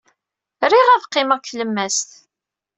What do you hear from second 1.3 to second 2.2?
deg tlemmast.